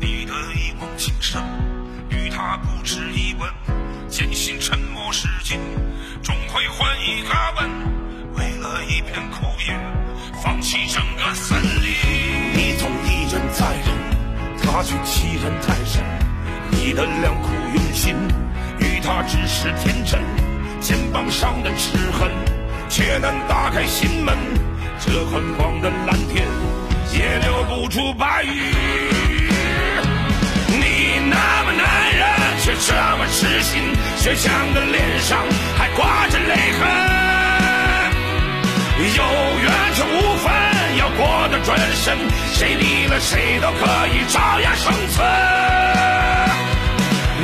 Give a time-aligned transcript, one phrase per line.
[0.00, 1.40] 你的一往情深，
[2.10, 3.48] 与他不值一文；
[4.08, 5.60] 坚信沉默是金，
[6.20, 7.70] 终会换一个吻。
[8.34, 9.78] 为了一片枯叶，
[10.42, 11.94] 放弃整个森林。
[12.54, 16.02] 你总一忍再忍，他却欺人太甚。
[16.72, 18.16] 你的良苦用心，
[18.80, 20.20] 与他只是天真。
[20.80, 22.28] 肩膀上的齿痕，
[22.90, 24.36] 却难打开心门。
[24.98, 26.46] 这宽广的蓝天。
[27.18, 28.50] 也留不住白云。
[31.26, 32.22] 那么男人，
[32.60, 33.82] 却这么痴心，
[34.20, 35.38] 倔强的脸上
[35.76, 36.80] 还挂着泪痕。
[39.16, 39.22] 有
[39.62, 40.52] 缘却无分，
[40.98, 42.18] 要过的转身，
[42.52, 45.26] 谁离了谁都可以照样生存。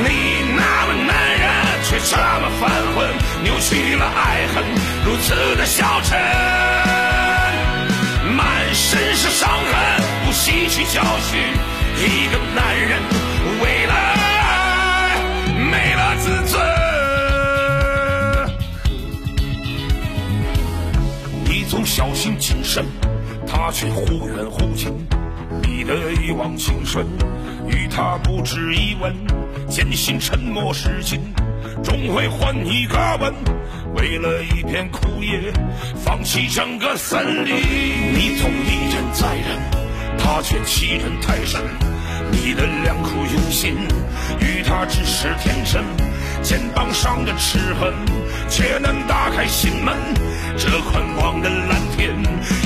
[0.03, 0.09] 你
[0.57, 1.49] 那么男人，
[1.85, 3.09] 却这么犯浑，
[3.43, 4.63] 扭曲了爱恨，
[5.05, 6.50] 如此的消沉。
[10.41, 11.39] 吸取教训，
[11.99, 12.99] 一个男人。
[13.61, 15.21] 为了爱
[15.71, 16.59] 没了自尊，
[21.45, 22.87] 你总小心谨慎，
[23.47, 24.91] 他却忽远忽近。
[25.63, 27.07] 你的一往情深，
[27.69, 29.15] 与他不值一文。
[29.69, 31.21] 坚信沉默是金，
[31.85, 33.35] 终会换一个吻。
[33.95, 35.53] 为了一片枯叶，
[36.03, 37.57] 放弃整个森林。
[38.15, 39.61] 你总一忍再忍，
[40.23, 41.61] 他却欺人太甚。
[42.31, 43.77] 你的良苦用心，
[44.41, 45.83] 与他只是天真。
[46.43, 47.93] 肩膀上的齿痕，
[48.49, 49.95] 却能打开心门。
[50.57, 52.15] 这宽广的蓝天，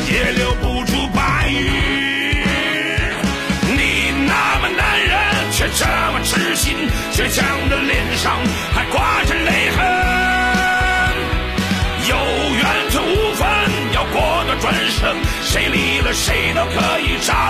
[0.07, 1.57] 也留不住白云。
[3.77, 5.19] 你那么男人，
[5.51, 6.77] 却这么痴心，
[7.13, 8.37] 倔强的脸上
[8.73, 9.79] 还挂着泪痕。
[12.07, 12.15] 有
[12.55, 13.47] 缘却无分，
[13.93, 17.44] 要过个转身，谁离了谁都可以找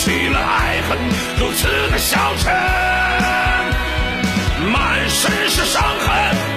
[0.00, 0.96] 起了爱恨，
[1.38, 2.50] 如此的消沉。
[4.72, 6.08] 满身是伤痕，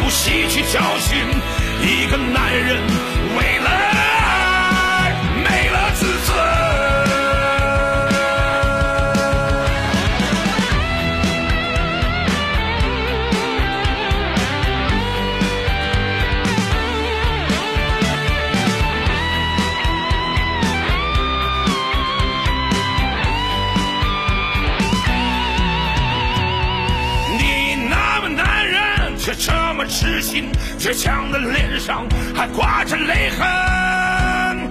[0.02, 1.20] 不吸取教训，
[1.82, 2.78] 一个男人
[3.36, 3.70] 为了
[29.24, 34.68] 却这么痴心倔强的脸上还挂着泪痕，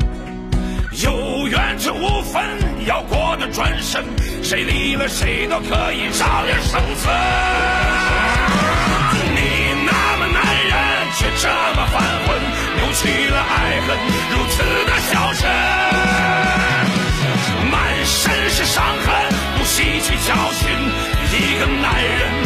[1.03, 2.45] 有缘却无分，
[2.87, 4.05] 要过的转身，
[4.43, 7.15] 谁离了谁都可以照样生存。
[9.35, 9.41] 你
[9.87, 10.77] 那么男人，
[11.17, 12.39] 却这么犯浑，
[12.77, 13.97] 扭曲了爱恨，
[14.33, 15.49] 如此的消沉，
[17.71, 20.69] 满身是伤痕，不吸取教训，
[21.33, 22.42] 一个男人。